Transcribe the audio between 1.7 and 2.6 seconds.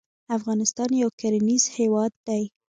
هېواد دی.